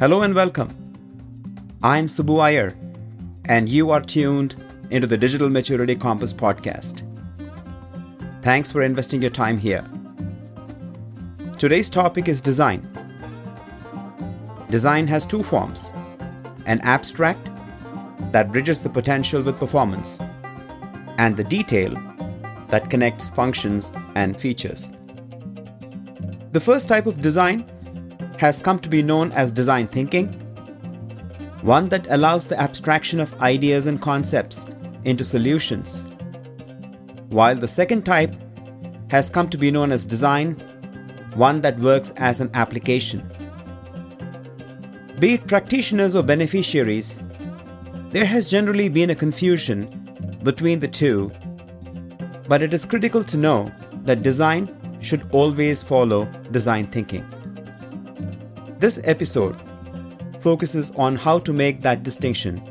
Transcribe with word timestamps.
Hello 0.00 0.22
and 0.22 0.32
welcome. 0.32 0.68
I'm 1.82 2.06
Subbu 2.06 2.40
Iyer, 2.40 2.76
and 3.46 3.68
you 3.68 3.90
are 3.90 4.00
tuned 4.00 4.54
into 4.90 5.08
the 5.08 5.18
Digital 5.18 5.50
Maturity 5.50 5.96
Compass 5.96 6.32
podcast. 6.32 7.02
Thanks 8.40 8.70
for 8.70 8.82
investing 8.82 9.20
your 9.20 9.32
time 9.32 9.58
here. 9.58 9.84
Today's 11.58 11.90
topic 11.90 12.28
is 12.28 12.40
design. 12.40 12.88
Design 14.70 15.08
has 15.08 15.26
two 15.26 15.42
forms 15.42 15.92
an 16.66 16.78
abstract 16.84 17.50
that 18.30 18.52
bridges 18.52 18.84
the 18.84 18.90
potential 18.90 19.42
with 19.42 19.58
performance, 19.58 20.20
and 21.18 21.36
the 21.36 21.42
detail 21.42 21.92
that 22.68 22.88
connects 22.88 23.30
functions 23.30 23.92
and 24.14 24.40
features. 24.40 24.92
The 26.52 26.60
first 26.60 26.86
type 26.86 27.06
of 27.06 27.20
design 27.20 27.68
has 28.38 28.60
come 28.60 28.78
to 28.78 28.88
be 28.88 29.02
known 29.02 29.32
as 29.32 29.52
design 29.52 29.88
thinking, 29.88 30.28
one 31.62 31.88
that 31.88 32.06
allows 32.08 32.46
the 32.46 32.58
abstraction 32.58 33.20
of 33.20 33.34
ideas 33.42 33.86
and 33.86 34.00
concepts 34.00 34.64
into 35.04 35.24
solutions, 35.24 36.04
while 37.28 37.56
the 37.56 37.68
second 37.68 38.06
type 38.06 38.34
has 39.10 39.28
come 39.28 39.48
to 39.48 39.58
be 39.58 39.70
known 39.70 39.90
as 39.90 40.04
design, 40.04 40.52
one 41.34 41.60
that 41.60 41.78
works 41.80 42.12
as 42.16 42.40
an 42.40 42.50
application. 42.54 43.28
Be 45.18 45.34
it 45.34 45.46
practitioners 45.48 46.14
or 46.14 46.22
beneficiaries, 46.22 47.18
there 48.10 48.24
has 48.24 48.48
generally 48.48 48.88
been 48.88 49.10
a 49.10 49.14
confusion 49.14 50.38
between 50.44 50.78
the 50.78 50.88
two, 50.88 51.32
but 52.46 52.62
it 52.62 52.72
is 52.72 52.86
critical 52.86 53.24
to 53.24 53.36
know 53.36 53.72
that 54.04 54.22
design 54.22 54.74
should 55.00 55.28
always 55.32 55.82
follow 55.82 56.24
design 56.52 56.86
thinking. 56.86 57.24
This 58.78 59.00
episode 59.02 59.56
focuses 60.38 60.92
on 60.92 61.16
how 61.16 61.40
to 61.40 61.52
make 61.52 61.82
that 61.82 62.04
distinction 62.04 62.62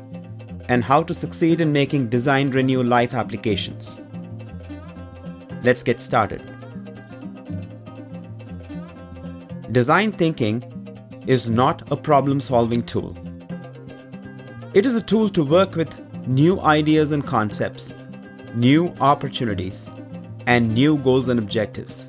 and 0.70 0.82
how 0.82 1.02
to 1.02 1.12
succeed 1.12 1.60
in 1.60 1.70
making 1.70 2.08
design 2.08 2.48
renew 2.48 2.82
life 2.82 3.12
applications. 3.12 4.00
Let's 5.62 5.82
get 5.82 6.00
started. 6.00 6.42
Design 9.70 10.12
thinking 10.12 10.64
is 11.26 11.50
not 11.50 11.92
a 11.92 11.96
problem 11.96 12.40
solving 12.40 12.82
tool. 12.84 13.14
It 14.72 14.86
is 14.86 14.96
a 14.96 15.02
tool 15.02 15.28
to 15.28 15.44
work 15.44 15.76
with 15.76 15.94
new 16.26 16.58
ideas 16.62 17.12
and 17.12 17.26
concepts, 17.26 17.94
new 18.54 18.94
opportunities, 19.02 19.90
and 20.46 20.72
new 20.72 20.96
goals 20.96 21.28
and 21.28 21.38
objectives. 21.38 22.08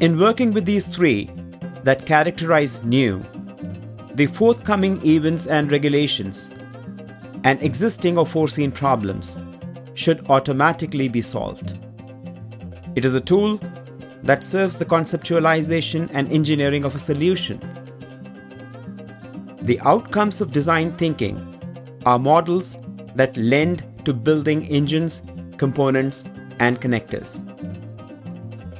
In 0.00 0.18
working 0.18 0.52
with 0.52 0.66
these 0.66 0.86
three 0.86 1.30
that 1.84 2.06
characterize 2.06 2.82
new, 2.84 3.22
the 4.14 4.26
forthcoming 4.26 5.04
events 5.04 5.46
and 5.46 5.72
regulations, 5.72 6.50
and 7.44 7.62
existing 7.62 8.18
or 8.18 8.26
foreseen 8.26 8.70
problems 8.70 9.38
should 9.94 10.28
automatically 10.30 11.08
be 11.08 11.22
solved. 11.22 11.78
It 12.96 13.04
is 13.04 13.14
a 13.14 13.20
tool 13.20 13.60
that 14.22 14.44
serves 14.44 14.76
the 14.76 14.84
conceptualization 14.84 16.10
and 16.12 16.30
engineering 16.30 16.84
of 16.84 16.94
a 16.94 16.98
solution. 16.98 17.58
The 19.62 19.80
outcomes 19.80 20.40
of 20.40 20.52
design 20.52 20.92
thinking 20.96 21.38
are 22.04 22.18
models 22.18 22.76
that 23.14 23.36
lend 23.36 23.86
to 24.04 24.12
building 24.12 24.66
engines, 24.66 25.22
components, 25.56 26.24
and 26.58 26.80
connectors. 26.80 27.42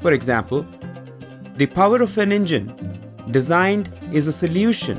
For 0.02 0.12
example, 0.12 0.66
the 1.60 1.66
power 1.66 2.00
of 2.00 2.16
an 2.16 2.32
engine 2.32 2.72
designed 3.32 3.92
is 4.14 4.26
a 4.26 4.32
solution 4.32 4.96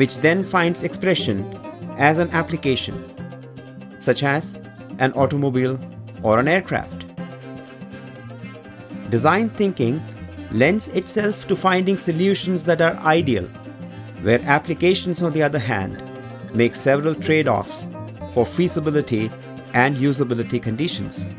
which 0.00 0.18
then 0.18 0.44
finds 0.44 0.82
expression 0.82 1.38
as 1.96 2.18
an 2.18 2.28
application, 2.32 2.94
such 3.98 4.22
as 4.22 4.60
an 4.98 5.10
automobile 5.14 5.80
or 6.22 6.38
an 6.38 6.48
aircraft. 6.48 7.06
Design 9.08 9.48
thinking 9.48 10.02
lends 10.52 10.88
itself 10.88 11.46
to 11.46 11.56
finding 11.56 11.96
solutions 11.96 12.64
that 12.64 12.82
are 12.82 12.98
ideal, 12.98 13.44
where 14.20 14.42
applications, 14.42 15.22
on 15.22 15.32
the 15.32 15.42
other 15.42 15.58
hand, 15.58 16.02
make 16.52 16.74
several 16.74 17.14
trade 17.14 17.48
offs 17.48 17.88
for 18.34 18.44
feasibility 18.44 19.30
and 19.72 19.96
usability 19.96 20.62
conditions. 20.62 21.30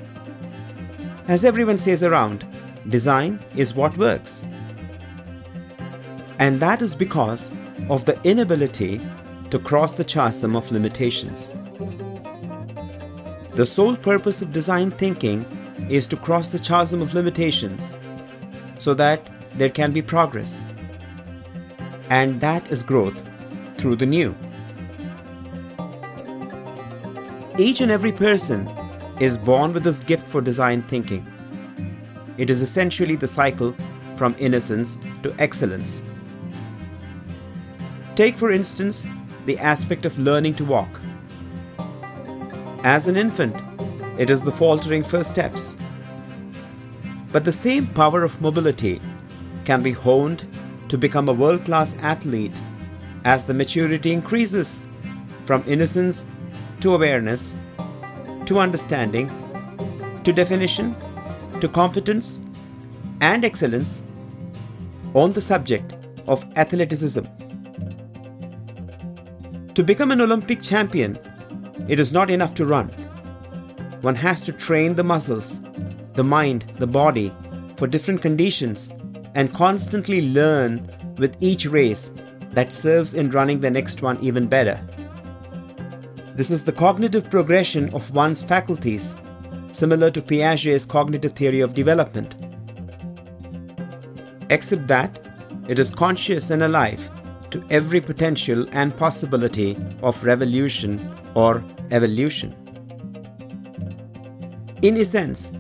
As 1.28 1.46
everyone 1.46 1.78
says 1.78 2.02
around, 2.02 2.44
design 2.90 3.40
is 3.56 3.74
what 3.74 3.98
works. 3.98 4.46
And 6.40 6.60
that 6.62 6.82
is 6.82 6.96
because 6.96 7.54
of 7.90 8.06
the 8.06 8.20
inability 8.24 9.02
to 9.50 9.60
cross 9.60 9.94
the 9.94 10.04
chasm 10.04 10.56
of 10.56 10.72
limitations. 10.72 11.52
The 13.54 13.66
sole 13.66 13.96
purpose 13.96 14.42
of 14.42 14.54
design 14.54 14.92
thinking 14.92 15.46
is 15.90 16.06
to 16.08 16.18
cross 16.18 16.50
the 16.50 16.60
chasm 16.60 17.02
of 17.02 17.14
limitations 17.14 17.98
so 18.78 18.94
that 18.94 19.28
there 19.56 19.70
can 19.70 19.92
be 19.92 20.02
progress. 20.02 20.68
And 22.10 22.40
that 22.42 22.70
is 22.72 22.84
growth 22.84 23.20
through 23.78 23.96
the 23.96 24.06
new. 24.06 24.36
Each 27.58 27.82
and 27.82 27.92
every 27.92 28.12
person 28.12 28.68
is 29.20 29.38
born 29.38 29.74
with 29.74 29.84
this 29.84 30.00
gift 30.00 30.28
for 30.28 30.42
design 30.42 30.84
thinking. 30.84 31.26
It 32.38 32.50
is 32.50 32.62
essentially 32.62 33.16
the 33.16 33.28
cycle 33.28 33.76
from 34.16 34.36
innocence 34.40 34.98
to 35.24 35.34
excellence. 35.40 36.04
Take, 38.16 38.38
for 38.38 38.52
instance, 38.52 39.08
the 39.46 39.60
aspect 39.60 40.06
of 40.06 40.18
learning 40.18 40.56
to 40.56 40.66
walk. 40.66 41.00
As 42.84 43.08
an 43.08 43.18
infant, 43.18 43.56
it 44.18 44.30
is 44.30 44.42
the 44.42 44.52
faltering 44.52 45.04
first 45.04 45.30
steps. 45.30 45.76
But 47.32 47.44
the 47.44 47.52
same 47.52 47.88
power 47.88 48.24
of 48.24 48.42
mobility 48.42 49.02
can 49.66 49.84
be 49.84 49.92
honed 49.92 50.46
to 50.90 50.98
become 50.98 51.30
a 51.30 51.34
world 51.34 51.66
class 51.66 51.96
athlete 52.02 52.54
as 53.26 53.44
the 53.44 53.54
maturity 53.54 54.14
increases 54.14 54.82
from 55.46 55.64
innocence 55.68 56.26
to 56.80 56.96
awareness 56.96 57.58
to 58.46 58.60
understanding 58.60 59.30
to 60.24 60.32
definition 60.32 60.96
to 61.62 61.68
competence 61.68 62.40
and 63.22 63.44
excellence 63.44 64.04
on 65.14 65.34
the 65.34 65.42
subject 65.42 65.96
of 66.28 66.46
athleticism. 66.58 67.26
To 69.74 69.84
become 69.84 70.12
an 70.12 70.22
Olympic 70.22 70.62
champion, 70.62 71.20
it 71.88 72.00
is 72.00 72.12
not 72.12 72.30
enough 72.30 72.54
to 72.56 72.66
run. 72.66 72.90
One 74.02 74.16
has 74.16 74.42
to 74.42 74.54
train 74.54 74.96
the 74.96 75.04
muscles, 75.04 75.62
the 76.14 76.24
mind, 76.24 76.72
the 76.78 76.88
body 76.88 77.34
for 77.78 77.88
different 77.88 78.22
conditions 78.22 78.94
and 79.36 79.54
constantly 79.54 80.30
learn 80.30 80.90
with 81.18 81.38
each 81.42 81.66
race 81.66 82.12
that 82.52 82.74
serves 82.74 83.14
in 83.14 83.30
running 83.32 83.60
the 83.60 83.70
next 83.70 84.02
one 84.02 84.22
even 84.22 84.48
better. 84.48 84.80
This 86.36 86.52
is 86.52 86.64
the 86.64 86.72
cognitive 86.72 87.30
progression 87.30 87.94
of 87.94 88.12
one's 88.12 88.44
faculties, 88.44 89.16
similar 89.72 90.10
to 90.12 90.22
Piaget's 90.22 90.86
cognitive 90.86 91.34
theory 91.34 91.62
of 91.62 91.74
development. 91.74 92.36
Except 94.50 94.88
that 94.88 95.20
it 95.68 95.80
is 95.80 95.90
conscious 95.90 96.50
and 96.50 96.64
alive 96.64 97.10
to 97.52 97.64
every 97.70 98.02
potential 98.02 98.66
and 98.72 98.96
possibility 98.96 99.78
of 100.02 100.24
revolution 100.24 101.14
or 101.34 101.64
evolution. 101.92 102.56
In 104.82 104.98
essence, 104.98 105.52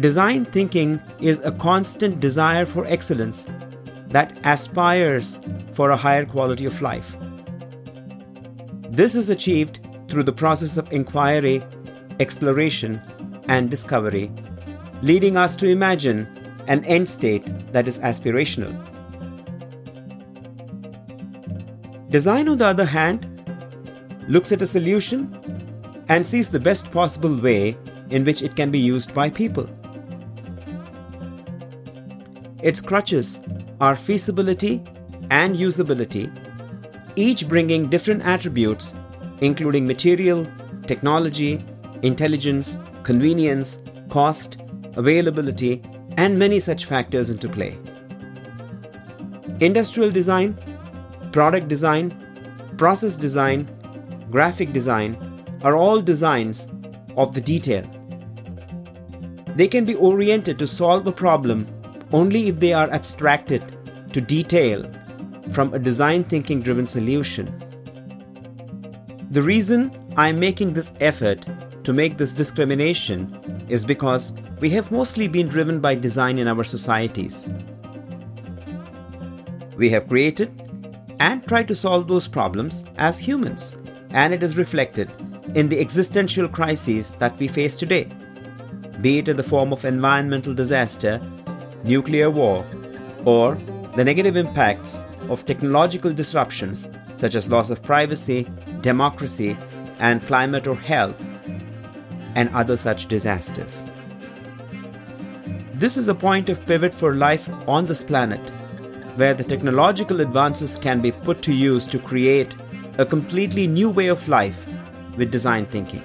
design 0.00 0.44
thinking 0.44 1.00
is 1.20 1.40
a 1.40 1.52
constant 1.52 2.20
desire 2.20 2.66
for 2.66 2.86
excellence 2.86 3.46
that 4.08 4.38
aspires 4.44 5.40
for 5.72 5.90
a 5.90 5.96
higher 5.96 6.24
quality 6.24 6.64
of 6.64 6.80
life. 6.80 7.16
This 8.90 9.14
is 9.14 9.28
achieved 9.28 9.80
through 10.08 10.22
the 10.22 10.32
process 10.32 10.76
of 10.76 10.90
inquiry, 10.92 11.62
exploration, 12.20 13.02
and 13.48 13.70
discovery, 13.70 14.30
leading 15.02 15.36
us 15.36 15.56
to 15.56 15.68
imagine 15.68 16.26
an 16.68 16.84
end 16.84 17.08
state 17.08 17.44
that 17.72 17.86
is 17.86 17.98
aspirational. 18.00 18.74
Design, 22.10 22.48
on 22.48 22.58
the 22.58 22.66
other 22.66 22.84
hand, 22.84 23.26
looks 24.28 24.52
at 24.52 24.62
a 24.62 24.66
solution 24.66 25.32
and 26.08 26.26
sees 26.26 26.48
the 26.48 26.60
best 26.60 26.90
possible 26.90 27.36
way 27.40 27.76
in 28.10 28.24
which 28.24 28.42
it 28.42 28.56
can 28.56 28.70
be 28.70 28.78
used 28.78 29.14
by 29.14 29.28
people. 29.28 29.68
Its 32.62 32.80
crutches 32.80 33.40
are 33.80 33.96
feasibility 33.96 34.82
and 35.30 35.56
usability, 35.56 36.30
each 37.16 37.48
bringing 37.48 37.88
different 37.88 38.22
attributes, 38.24 38.94
including 39.40 39.86
material, 39.86 40.46
technology, 40.86 41.64
intelligence, 42.02 42.78
convenience, 43.06 43.80
cost, 44.08 44.56
availability, 44.96 45.80
and 46.16 46.36
many 46.36 46.58
such 46.58 46.86
factors 46.86 47.30
into 47.30 47.48
play. 47.48 47.78
Industrial 49.60 50.10
design 50.10 50.58
product 51.30 51.68
design, 51.68 52.10
process 52.78 53.14
design, 53.14 53.68
graphic 54.30 54.72
design 54.72 55.16
are 55.62 55.76
all 55.76 56.00
designs 56.00 56.66
of 57.16 57.34
the 57.34 57.40
detail. 57.40 57.84
They 59.54 59.68
can 59.68 59.84
be 59.84 59.94
oriented 59.94 60.58
to 60.58 60.66
solve 60.66 61.06
a 61.06 61.12
problem 61.12 61.66
only 62.12 62.48
if 62.48 62.58
they 62.58 62.72
are 62.72 62.90
abstracted 62.90 63.62
to 64.14 64.20
detail 64.20 64.90
from 65.52 65.72
a 65.74 65.78
design 65.78 66.24
thinking 66.24 66.60
driven 66.60 66.86
solution. 66.86 67.46
The 69.30 69.42
reason 69.42 69.92
I 70.16 70.28
am 70.28 70.40
making 70.40 70.72
this 70.72 70.92
effort 71.00 71.46
to 71.86 71.92
make 71.92 72.18
this 72.18 72.32
discrimination 72.32 73.64
is 73.68 73.84
because 73.84 74.32
we 74.58 74.68
have 74.68 74.90
mostly 74.90 75.28
been 75.28 75.46
driven 75.46 75.78
by 75.78 75.94
design 75.94 76.36
in 76.36 76.48
our 76.48 76.64
societies. 76.64 77.48
We 79.76 79.88
have 79.90 80.08
created 80.08 80.50
and 81.20 81.46
tried 81.46 81.68
to 81.68 81.76
solve 81.76 82.08
those 82.08 82.26
problems 82.26 82.84
as 82.98 83.20
humans, 83.20 83.76
and 84.10 84.34
it 84.34 84.42
is 84.42 84.56
reflected 84.56 85.12
in 85.54 85.68
the 85.68 85.78
existential 85.78 86.48
crises 86.48 87.12
that 87.20 87.38
we 87.38 87.46
face 87.46 87.78
today, 87.78 88.08
be 89.00 89.18
it 89.18 89.28
in 89.28 89.36
the 89.36 89.44
form 89.44 89.72
of 89.72 89.84
environmental 89.84 90.54
disaster, 90.54 91.20
nuclear 91.84 92.30
war, 92.30 92.66
or 93.24 93.54
the 93.94 94.04
negative 94.04 94.34
impacts 94.34 95.00
of 95.28 95.46
technological 95.46 96.12
disruptions 96.12 96.88
such 97.14 97.36
as 97.36 97.48
loss 97.48 97.70
of 97.70 97.80
privacy, 97.84 98.44
democracy, 98.80 99.56
and 100.00 100.26
climate 100.26 100.66
or 100.66 100.74
health, 100.74 101.24
and 102.36 102.48
other 102.54 102.76
such 102.76 103.06
disasters. 103.06 103.84
This 105.74 105.96
is 105.96 106.08
a 106.08 106.14
point 106.14 106.48
of 106.48 106.64
pivot 106.66 106.94
for 106.94 107.14
life 107.14 107.48
on 107.66 107.86
this 107.86 108.04
planet, 108.04 108.40
where 109.16 109.34
the 109.34 109.44
technological 109.44 110.20
advances 110.20 110.76
can 110.76 111.00
be 111.00 111.10
put 111.10 111.42
to 111.42 111.52
use 111.52 111.86
to 111.88 111.98
create 111.98 112.54
a 112.98 113.04
completely 113.04 113.66
new 113.66 113.90
way 113.90 114.06
of 114.06 114.28
life 114.28 114.64
with 115.16 115.30
design 115.30 115.66
thinking. 115.66 116.02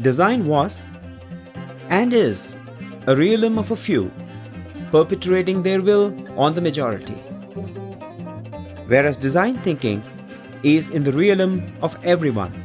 Design 0.00 0.46
was, 0.46 0.86
and 1.88 2.12
is, 2.12 2.56
a 3.06 3.16
realm 3.16 3.58
of 3.58 3.70
a 3.70 3.76
few 3.76 4.10
perpetuating 4.90 5.62
their 5.62 5.82
will 5.82 6.14
on 6.38 6.54
the 6.54 6.60
majority. 6.60 7.14
Whereas 8.86 9.16
design 9.16 9.58
thinking 9.58 10.02
is 10.62 10.90
in 10.90 11.04
the 11.04 11.12
realm 11.12 11.72
of 11.82 11.98
everyone 12.04 12.63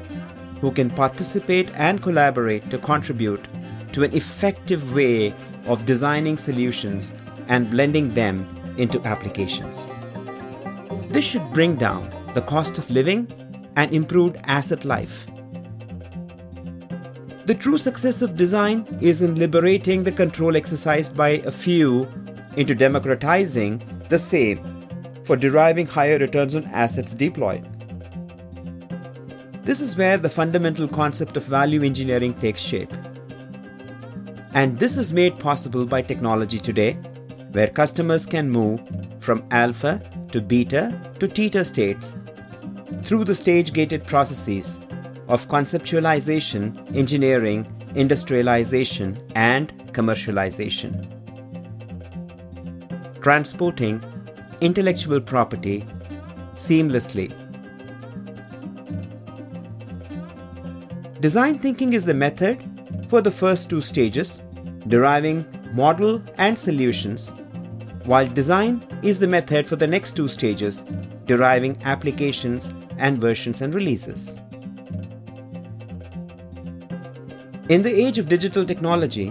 who 0.61 0.71
can 0.71 0.89
participate 0.89 1.71
and 1.75 2.01
collaborate 2.01 2.69
to 2.69 2.77
contribute 2.77 3.47
to 3.93 4.03
an 4.03 4.13
effective 4.13 4.93
way 4.93 5.33
of 5.65 5.85
designing 5.85 6.37
solutions 6.37 7.13
and 7.47 7.69
blending 7.69 8.13
them 8.13 8.47
into 8.77 9.01
applications. 9.03 9.87
This 11.09 11.25
should 11.25 11.53
bring 11.53 11.75
down 11.75 12.09
the 12.33 12.41
cost 12.41 12.77
of 12.77 12.89
living 12.89 13.27
and 13.75 13.93
improved 13.93 14.37
asset 14.45 14.85
life. 14.85 15.25
The 17.45 17.55
true 17.55 17.77
success 17.77 18.21
of 18.21 18.37
design 18.37 18.85
is 19.01 19.21
in 19.21 19.35
liberating 19.35 20.03
the 20.03 20.11
control 20.11 20.55
exercised 20.55 21.17
by 21.17 21.29
a 21.45 21.51
few 21.51 22.07
into 22.57 22.75
democratizing 22.75 23.81
the 24.09 24.17
same 24.17 24.59
for 25.23 25.35
deriving 25.35 25.85
higher 25.85 26.17
returns 26.17 26.55
on 26.55 26.65
assets 26.65 27.13
deployed. 27.13 27.68
This 29.69 29.81
is 29.81 29.95
where 29.95 30.17
the 30.17 30.31
fundamental 30.31 30.87
concept 30.87 31.37
of 31.37 31.43
value 31.43 31.83
engineering 31.83 32.33
takes 32.33 32.59
shape. 32.59 32.91
And 34.55 34.79
this 34.79 34.97
is 34.97 35.13
made 35.13 35.37
possible 35.37 35.85
by 35.85 36.01
technology 36.01 36.57
today, 36.57 36.93
where 37.51 37.67
customers 37.67 38.25
can 38.25 38.49
move 38.49 38.81
from 39.19 39.45
alpha 39.51 40.01
to 40.31 40.41
beta 40.41 40.99
to 41.19 41.27
theta 41.27 41.63
states 41.63 42.17
through 43.03 43.25
the 43.25 43.35
stage 43.35 43.71
gated 43.71 44.07
processes 44.07 44.79
of 45.27 45.47
conceptualization, 45.47 46.95
engineering, 46.95 47.67
industrialization, 47.93 49.21
and 49.35 49.71
commercialization 49.93 51.05
transporting 53.21 54.01
intellectual 54.61 55.21
property 55.21 55.85
seamlessly. 56.55 57.48
Design 61.19 61.59
thinking 61.59 61.91
is 61.91 62.05
the 62.05 62.13
method 62.13 62.63
for 63.09 63.19
the 63.19 63.29
first 63.29 63.69
two 63.69 63.81
stages, 63.81 64.41
deriving 64.87 65.45
model 65.73 66.23
and 66.37 66.57
solutions, 66.57 67.33
while 68.05 68.25
design 68.25 68.87
is 69.03 69.19
the 69.19 69.27
method 69.27 69.67
for 69.67 69.75
the 69.75 69.85
next 69.85 70.15
two 70.15 70.29
stages, 70.29 70.85
deriving 71.25 71.77
applications 71.83 72.73
and 72.97 73.19
versions 73.19 73.61
and 73.61 73.75
releases. 73.75 74.39
In 77.67 77.81
the 77.81 77.93
age 77.93 78.17
of 78.17 78.29
digital 78.29 78.63
technology, 78.63 79.27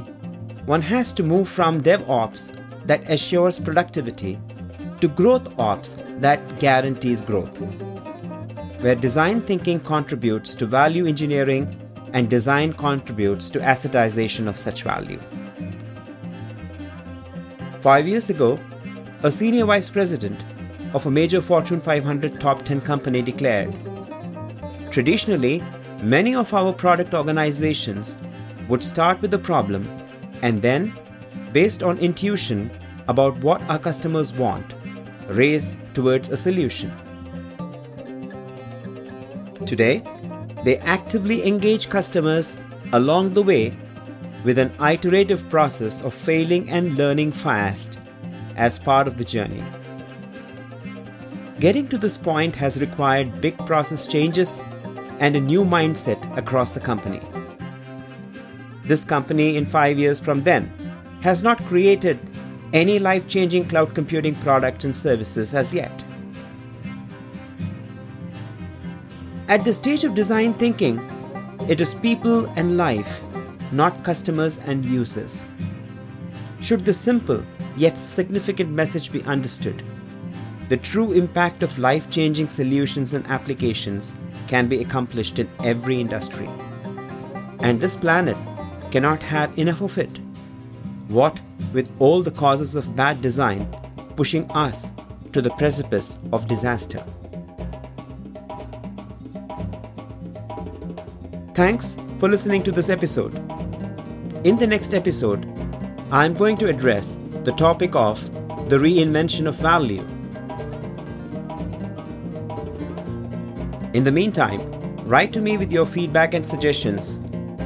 one 0.66 0.82
has 0.82 1.10
to 1.12 1.22
move 1.22 1.48
from 1.48 1.82
DevOps 1.82 2.54
that 2.84 3.08
assures 3.10 3.58
productivity 3.58 4.38
to 5.00 5.08
growth 5.08 5.58
ops 5.58 5.96
that 6.18 6.58
guarantees 6.58 7.22
growth. 7.22 7.58
Where 8.80 8.94
design 8.94 9.40
thinking 9.40 9.80
contributes 9.80 10.54
to 10.54 10.66
value 10.66 11.06
engineering 11.06 11.76
and 12.12 12.30
design 12.30 12.72
contributes 12.72 13.50
to 13.50 13.58
assetization 13.58 14.46
of 14.46 14.56
such 14.56 14.84
value. 14.84 15.20
Five 17.80 18.06
years 18.06 18.30
ago, 18.30 18.58
a 19.24 19.30
senior 19.30 19.66
vice 19.66 19.90
president 19.90 20.44
of 20.94 21.06
a 21.06 21.10
major 21.10 21.42
Fortune 21.42 21.80
500 21.80 22.40
top 22.40 22.64
10 22.64 22.80
company 22.82 23.20
declared 23.20 23.74
Traditionally, 24.92 25.62
many 26.00 26.34
of 26.34 26.54
our 26.54 26.72
product 26.72 27.14
organizations 27.14 28.16
would 28.68 28.84
start 28.84 29.20
with 29.20 29.34
a 29.34 29.38
problem 29.38 29.88
and 30.42 30.62
then 30.62 30.92
based 31.52 31.82
on 31.82 31.98
intuition 31.98 32.70
about 33.08 33.36
what 33.38 33.60
our 33.62 33.78
customers 33.78 34.32
want, 34.32 34.74
race 35.28 35.74
towards 35.94 36.28
a 36.28 36.36
solution. 36.36 36.92
Today, 39.66 40.02
they 40.64 40.78
actively 40.78 41.46
engage 41.46 41.88
customers 41.88 42.56
along 42.92 43.34
the 43.34 43.42
way 43.42 43.76
with 44.44 44.58
an 44.58 44.72
iterative 44.80 45.48
process 45.50 46.02
of 46.02 46.14
failing 46.14 46.70
and 46.70 46.94
learning 46.94 47.32
fast 47.32 47.98
as 48.56 48.78
part 48.78 49.06
of 49.06 49.18
the 49.18 49.24
journey. 49.24 49.62
Getting 51.60 51.88
to 51.88 51.98
this 51.98 52.16
point 52.16 52.54
has 52.56 52.80
required 52.80 53.40
big 53.40 53.58
process 53.66 54.06
changes 54.06 54.62
and 55.18 55.34
a 55.34 55.40
new 55.40 55.64
mindset 55.64 56.20
across 56.36 56.72
the 56.72 56.80
company. 56.80 57.20
This 58.84 59.04
company, 59.04 59.56
in 59.56 59.66
five 59.66 59.98
years 59.98 60.20
from 60.20 60.44
then, 60.44 60.72
has 61.20 61.42
not 61.42 61.62
created 61.64 62.18
any 62.72 62.98
life 62.98 63.26
changing 63.26 63.68
cloud 63.68 63.94
computing 63.94 64.34
products 64.36 64.84
and 64.84 64.94
services 64.94 65.52
as 65.52 65.74
yet. 65.74 66.04
At 69.48 69.64
the 69.64 69.72
stage 69.72 70.04
of 70.04 70.14
design 70.14 70.52
thinking, 70.52 70.98
it 71.70 71.80
is 71.80 71.94
people 71.94 72.44
and 72.56 72.76
life, 72.76 73.22
not 73.72 74.04
customers 74.04 74.58
and 74.58 74.84
users. 74.84 75.48
Should 76.60 76.84
the 76.84 76.92
simple 76.92 77.42
yet 77.74 77.96
significant 77.96 78.68
message 78.68 79.10
be 79.10 79.22
understood, 79.22 79.82
the 80.68 80.76
true 80.76 81.12
impact 81.12 81.62
of 81.62 81.78
life 81.78 82.10
changing 82.10 82.50
solutions 82.50 83.14
and 83.14 83.26
applications 83.28 84.14
can 84.48 84.68
be 84.68 84.82
accomplished 84.82 85.38
in 85.38 85.48
every 85.64 85.98
industry. 85.98 86.50
And 87.60 87.80
this 87.80 87.96
planet 87.96 88.36
cannot 88.90 89.22
have 89.22 89.58
enough 89.58 89.80
of 89.80 89.96
it. 89.96 90.20
What 91.08 91.40
with 91.72 91.90
all 91.98 92.22
the 92.22 92.30
causes 92.30 92.76
of 92.76 92.94
bad 92.94 93.22
design 93.22 93.66
pushing 94.14 94.50
us 94.50 94.92
to 95.32 95.40
the 95.40 95.50
precipice 95.52 96.18
of 96.32 96.48
disaster. 96.48 97.02
Thanks 101.58 101.96
for 102.20 102.28
listening 102.28 102.62
to 102.62 102.70
this 102.70 102.88
episode. 102.88 103.34
In 104.46 104.58
the 104.58 104.66
next 104.68 104.94
episode, 104.94 105.44
I'm 106.12 106.32
going 106.32 106.56
to 106.58 106.68
address 106.68 107.18
the 107.42 107.50
topic 107.50 107.96
of 107.96 108.22
the 108.68 108.76
reinvention 108.76 109.48
of 109.48 109.56
value. 109.56 110.02
In 113.92 114.04
the 114.04 114.12
meantime, 114.12 114.70
write 115.04 115.32
to 115.32 115.40
me 115.40 115.56
with 115.56 115.72
your 115.72 115.84
feedback 115.84 116.32
and 116.32 116.46
suggestions 116.46 117.20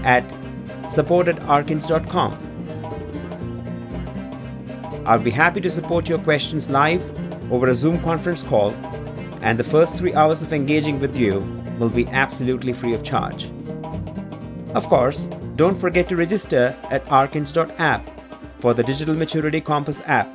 at 0.05 0.25
support 0.89 1.29
at 1.29 1.37
arkins.com. 1.41 2.33
I'll 5.05 5.19
be 5.19 5.31
happy 5.31 5.61
to 5.61 5.71
support 5.71 6.09
your 6.09 6.21
questions 6.21 6.71
live 6.71 7.03
over 7.53 7.69
a 7.69 7.75
Zoom 7.75 8.01
conference 8.01 8.43
call, 8.43 8.71
and 9.43 9.59
the 9.59 9.65
first 9.65 9.97
three 9.97 10.15
hours 10.15 10.41
of 10.41 10.55
engaging 10.55 10.99
with 10.99 11.15
you 11.15 11.41
will 11.79 11.91
be 11.91 12.07
absolutely 12.07 12.73
free 12.73 12.95
of 12.95 13.03
charge. 13.03 13.51
Of 14.75 14.89
course, 14.89 15.29
don't 15.57 15.77
forget 15.77 16.09
to 16.09 16.17
register 16.17 16.75
at 16.91 17.05
arkins.app 17.07 18.09
for 18.61 18.73
the 18.73 18.83
Digital 18.83 19.15
Maturity 19.15 19.61
Compass 19.61 20.03
app. 20.07 20.35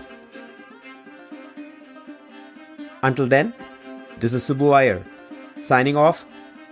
Until 3.01 3.27
then, 3.27 3.53
this 4.19 4.33
is 4.33 4.47
Subbu 4.47 4.73
Iyer, 4.73 5.03
signing 5.59 5.97
off 5.97 6.25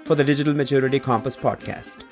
for 0.03 0.13
the 0.13 0.23
Digital 0.23 0.53
Maturity 0.53 0.99
Compass 0.99 1.35
podcast. 1.35 2.03